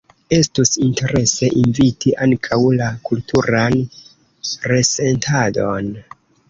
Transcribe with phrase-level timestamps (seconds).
[0.35, 3.79] Estus interese inviti ankaŭ la kulturan
[4.75, 5.97] resentadon.